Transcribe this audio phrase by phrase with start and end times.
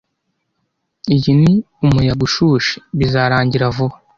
[1.15, 1.53] Iyi ni
[1.85, 2.75] umuyaga ushushe.
[2.97, 3.95] Bizarangira vuba.